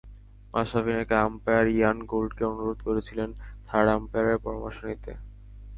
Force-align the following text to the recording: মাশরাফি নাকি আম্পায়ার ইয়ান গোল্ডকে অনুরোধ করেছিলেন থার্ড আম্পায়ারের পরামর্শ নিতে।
মাশরাফি 0.53 0.91
নাকি 0.93 1.15
আম্পায়ার 1.25 1.65
ইয়ান 1.69 1.97
গোল্ডকে 2.11 2.43
অনুরোধ 2.51 2.79
করেছিলেন 2.87 3.29
থার্ড 3.67 3.87
আম্পায়ারের 3.97 4.37
পরামর্শ 4.45 4.77
নিতে। 4.89 5.11